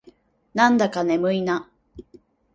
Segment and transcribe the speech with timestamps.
[0.55, 1.69] なんだか眠いな。